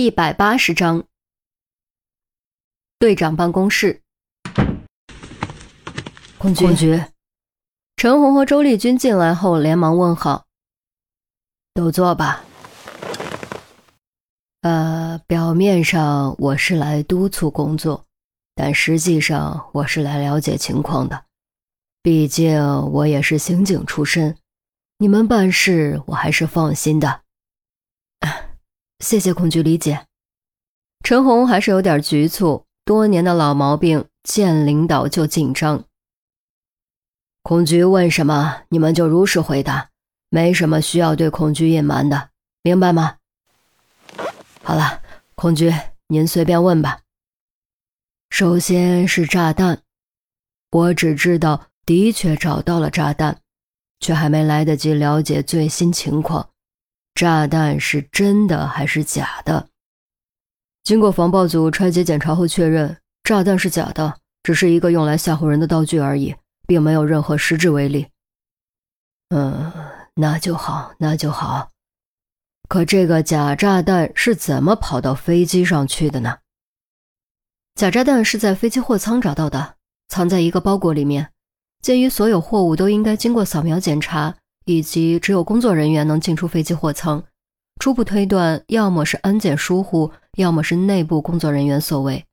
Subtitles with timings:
[0.00, 1.04] 第一百八十章，
[2.98, 4.00] 队长办公室。
[7.96, 10.46] 陈红和周丽君进来后连忙问好
[11.74, 12.42] ：“都坐吧。”
[14.64, 18.06] 呃，表面上我是来督促工作，
[18.54, 21.26] 但实际上我是来了解情况的。
[22.02, 22.58] 毕竟
[22.90, 24.34] 我也是刑警出身，
[24.96, 27.20] 你们办事我还是放心的。
[29.00, 30.06] 谢谢孔局理解，
[31.02, 35.84] 陈红还是有点局促，多年的老毛病，见领导就紧张。
[37.42, 39.88] 孔局问什么，你们就如实回答，
[40.28, 42.28] 没什么需要对孔局隐瞒的，
[42.62, 43.16] 明白吗？
[44.62, 45.00] 好了，
[45.34, 45.72] 孔局，
[46.08, 47.00] 您随便问吧。
[48.28, 49.80] 首先是炸弹，
[50.70, 53.40] 我只知道的确找到了炸弹，
[53.98, 56.50] 却还没来得及了解最新情况。
[57.14, 59.68] 炸弹是真的还是假的？
[60.82, 66.34] 经过防爆组拆解检查后确认，炸弹是假的，只是一个用来吓唬人的道具而已，
[66.66, 68.08] 并没有任何实质威力。
[69.28, 69.72] 嗯，
[70.14, 71.70] 那就好，那就好。
[72.68, 76.38] 可这个假炸弹是怎么跑到飞机上去的呢？
[77.74, 79.74] 假炸弹是在飞机货舱找到的，
[80.08, 81.32] 藏在一个包裹里面。
[81.82, 84.36] 鉴于所有货物都应该经过扫描检查。
[84.70, 87.24] 以及只有工作人员能进出飞机货舱，
[87.80, 92.24] 初步推断，要么是安检疏忽，要么是内部工作人员所为。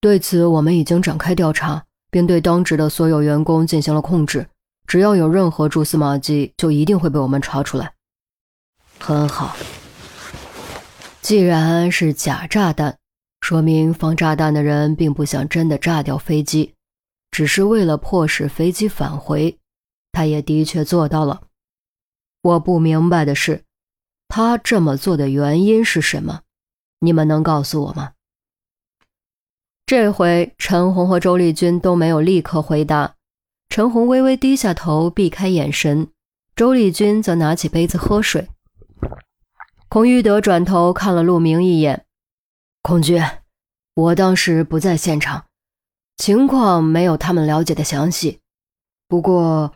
[0.00, 4.48] 对此，我们已经展开调查，并对当值的所有员工进行了控制。
[4.88, 7.92] 只要有任何蛛丝马迹，就一定会被我们查出来。
[8.98, 9.56] 很好，
[11.22, 12.96] 既然是假炸弹，
[13.40, 16.74] 说明放炸弹的人并不想真的炸掉飞机，
[17.30, 19.56] 只是为了迫使飞机返回。
[20.16, 21.42] 他也的确做到了。
[22.40, 23.64] 我不明白的是，
[24.28, 26.40] 他这么做的原因是什么？
[27.00, 28.12] 你们能告诉我吗？
[29.84, 33.16] 这回陈红和周丽君都没有立刻回答。
[33.68, 36.06] 陈红微微低下头，避开眼神；
[36.54, 38.48] 周丽君则拿起杯子喝水。
[39.90, 42.06] 孔玉德转头看了陆明一眼
[42.80, 43.20] ：“孔局，
[43.92, 45.44] 我当时不在现场，
[46.16, 48.40] 情况没有他们了解的详细。
[49.06, 49.74] 不过……”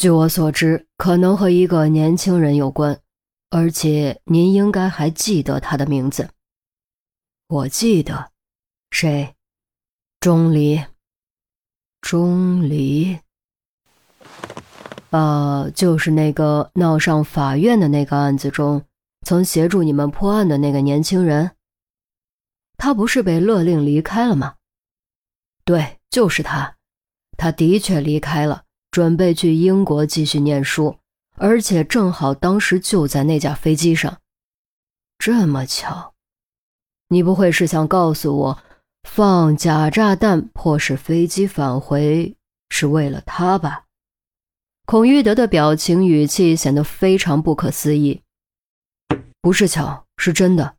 [0.00, 2.98] 据我所知，可能和一个年轻人有关，
[3.50, 6.30] 而且您应该还记得他的名字。
[7.48, 8.30] 我记得，
[8.90, 9.34] 谁？
[10.18, 10.82] 钟离。
[12.00, 13.18] 钟离。
[15.10, 18.82] 呃，就是那个闹上法院的那个案子中，
[19.26, 21.54] 曾协助你们破案的那个年轻人。
[22.78, 24.54] 他不是被勒令离开了吗？
[25.66, 26.78] 对，就是他。
[27.36, 28.64] 他的确离开了。
[28.90, 30.96] 准备去英国继续念书，
[31.36, 34.18] 而且正好当时就在那架飞机上。
[35.18, 36.14] 这么巧，
[37.08, 38.58] 你不会是想告诉我，
[39.08, 42.36] 放假炸弹迫使飞机返回
[42.70, 43.84] 是为了他吧？
[44.86, 48.22] 孔玉德的表情语气显得非常不可思议。
[49.40, 50.74] 不是巧，是真的。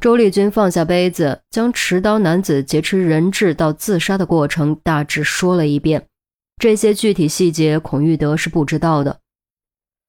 [0.00, 6.06] 周丽君放下杯子，将持刀男子劫持人质到自杀的过程大致说了一遍。
[6.60, 9.18] 这些具体细节，孔玉德是不知道的。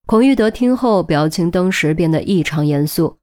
[0.06, 3.18] 孔玉德听后，表情登时变得异常严肃，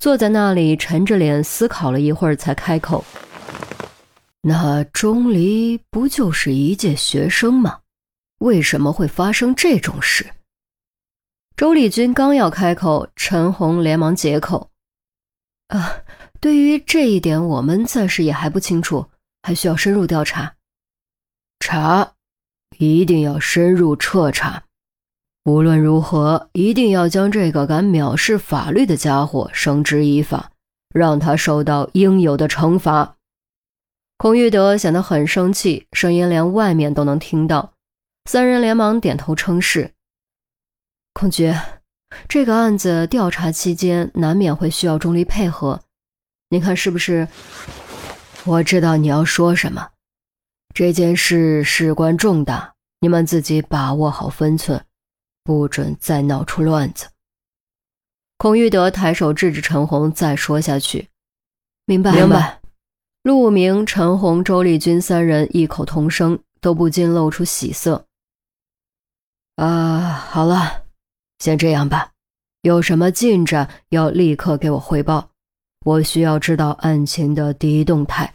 [0.00, 3.04] 坐在那里沉着脸思考了一会儿，才开口
[4.40, 7.80] ：“那钟离不就是一届学生吗？
[8.38, 10.30] 为什么会发生这种事？”
[11.54, 14.70] 周丽君刚要开口，陈红连忙解口
[15.68, 15.96] ：“啊，
[16.40, 19.10] 对于这一点，我们暂时也还不清楚，
[19.42, 20.54] 还需要深入调查。”
[21.60, 22.14] 查。
[22.84, 24.64] 一定要深入彻查，
[25.44, 30.50] 无论如何，一定要将这个敢藐视法律的家伙绳之以法，
[30.92, 33.14] 让他受到应有的惩罚。
[34.18, 37.72] 孔玉德显得很生气，声音连外面都能听到。
[38.28, 39.92] 三人连忙点头称是。
[41.12, 41.54] 孔局，
[42.26, 45.80] 这个案子调查期间难免会需要钟离配合，
[46.48, 47.28] 您看是不是？
[48.44, 49.90] 我知道你要说什么。
[50.74, 52.71] 这件事事关重大，
[53.02, 54.80] 你们自己把握好分寸，
[55.42, 57.08] 不准再闹出乱子。
[58.38, 61.08] 孔玉德抬手制止陈红再说下去。
[61.84, 62.60] 明白，明白。
[63.24, 68.06] 陆明、陈红、周丽君三人异口同声，都不禁露出喜色。
[69.56, 70.84] 啊，好了，
[71.40, 72.10] 先这样吧。
[72.60, 75.28] 有什么进展，要立刻给我汇报，
[75.84, 78.32] 我需要知道案情的第一动态。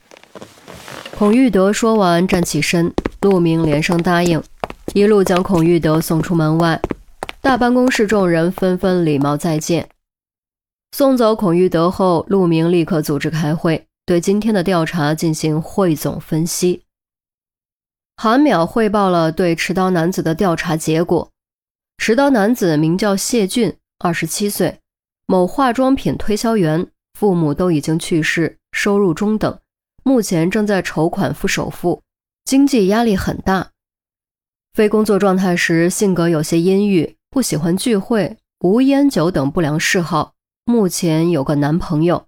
[1.17, 4.43] 孔玉德说完，站起身，陆明连声答应，
[4.93, 6.81] 一路将孔玉德送出门外。
[7.41, 9.87] 大办公室众人纷纷礼貌再见。
[10.91, 16.83] 送走孔玉德后，陆明立刻组织开会，对今天的调查进行汇总分析。
[18.15, 21.29] 韩淼汇报了对持刀男子的调查结果。
[21.99, 24.79] 持刀男子名叫谢俊，二十七岁，
[25.25, 29.59] 某化妆品推销员，父母都已经去世，收入中等，
[30.03, 32.01] 目前正在筹款付首付，
[32.45, 33.71] 经济压力很大。
[34.77, 40.35] 非工作状态时，性格有些阴郁，不喜欢聚会，无烟酒等不良嗜好。
[40.65, 42.27] 目前有个男朋友。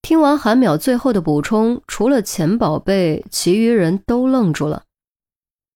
[0.00, 4.84] 听完韩淼最后的补充，除了钱宝贝，其余人都愣住了。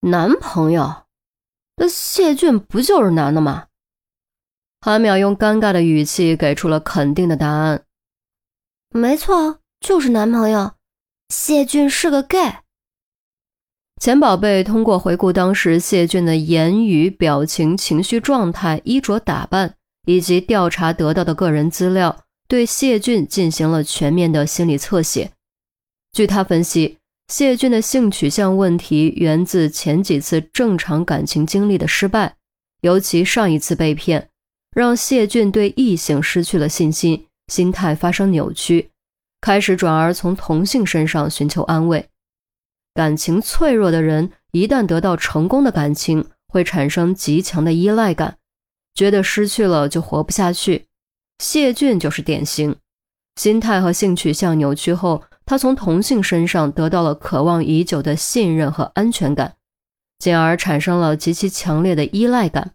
[0.02, 1.06] 男朋友？
[1.74, 3.66] 那谢俊不就是男的吗？
[4.80, 7.82] 韩淼用尴尬的语气给出了肯定的答案。
[8.90, 10.74] 没错，就是男朋友。
[11.28, 12.58] 谢俊是个 gay。
[14.00, 19.74] 钱宝贝通过回顾当时谢俊的言语、表情、情绪状态、衣着打扮。
[20.06, 25.32] 以及调查得到的个人资料，对谢俊进行了全面的心理侧写。
[26.14, 26.96] 据他分析，
[27.28, 32.36] 谢俊的性取向问题源自前几次正常感情经历的失败，
[32.80, 34.30] 尤其上一次被骗，
[34.74, 38.88] 让谢俊对异性失去了信心，心态发生扭曲，
[39.42, 42.08] 开始转而从同性身上寻求安慰。
[42.98, 48.38] 感情脆弱的人，一旦得到成功的感情，会产生极强的依赖感。
[48.92, 50.86] 觉得失去了就活不下去，
[51.38, 52.74] 谢俊就是典型。
[53.36, 59.54] 心态和性取向扭曲后，他从同性身上得到了渴望已久的信任和安全感，
[60.18, 62.72] 进而产生了极其强烈的依赖感，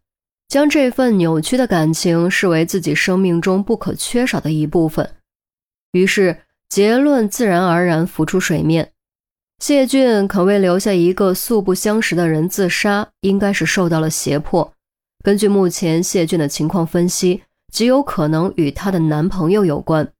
[0.47, 5.15] 将这份扭曲的感情视为自己生命中不可缺少的一部分。
[5.91, 8.93] 于是结论自然而然浮出水面：
[9.59, 14.73] 谢俊肯为留下一个素不相识的人自杀，应该是受到了胁迫。
[15.23, 20.11] 根据目前谢俊的情况分析，极有可能与她的男朋友有关，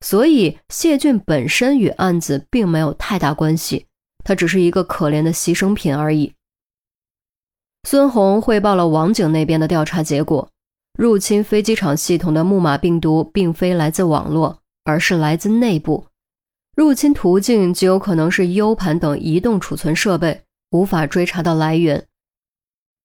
[0.00, 3.86] 所以谢俊本身与案子并没有太大关系，
[4.24, 6.32] 他只是一个可怜的牺牲品而已。
[7.88, 10.48] 孙红汇报了网警那边的调查结果：
[10.98, 16.06] 入侵飞机场系统的木马病毒并非来自网络，而是来自内部。
[16.76, 22.06] 入侵途径极有可能是 U 盘等移动储存设备，无法追查到来源。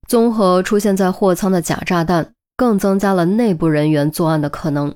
[0.10, 4.94] 综合出现在货舱的假炸弹，更增加了内部人员作案的可能。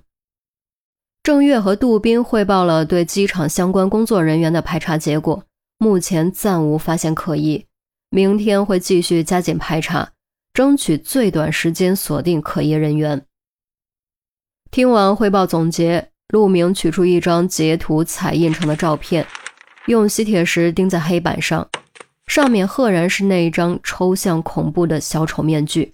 [1.24, 5.46] 郑月和杜斌汇报了对机场相关工作人员的排查结果，
[5.78, 7.66] 目前暂无发现可疑，
[8.10, 10.12] 明天会继续加紧排查，
[10.54, 13.26] 争取最短时间锁定可疑人员。
[14.70, 19.26] 听完汇报总结，陆明取出一张截图彩印成的照片，
[19.88, 21.70] 用吸铁石钉在黑板上。
[22.28, 25.94] 上面赫然是那一张抽象恐怖的小丑面具。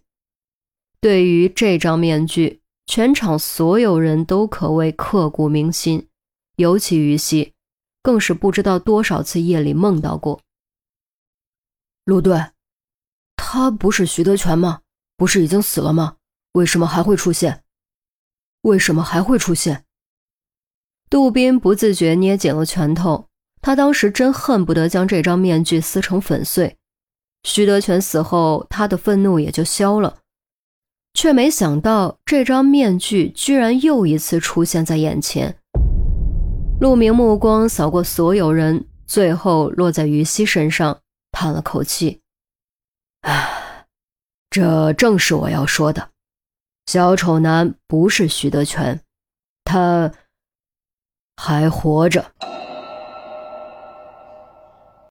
[1.02, 6.08] 对于这张面具，全场所有人都可谓刻骨铭心，
[6.56, 7.54] 尤其于西，
[8.02, 10.40] 更是不知道多少次夜里梦到过。
[12.06, 12.52] 陆队，
[13.36, 14.80] 他不是徐德全吗？
[15.18, 16.16] 不是已经死了吗？
[16.54, 17.64] 为什么还会出现？
[18.62, 19.84] 为什么还会出现？
[21.12, 23.28] 杜宾不自觉捏紧了拳头。
[23.62, 26.78] 他当时真恨不得将这张面具撕成粉碎。
[27.44, 30.20] 徐德全死后，他的愤怒也就消了，
[31.14, 35.58] 却没想到这张面具居然又一次出现在眼前。
[36.80, 42.22] 陆明目光扫过所有人，最后落在于西身上，叹了口气
[43.28, 43.86] ：“唉，
[44.50, 46.10] 这正是我要说的。
[46.86, 49.02] 小丑男不是徐德全，
[49.64, 50.12] 他
[51.36, 52.26] 还活着。”